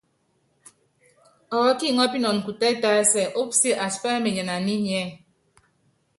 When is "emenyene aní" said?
4.17-4.73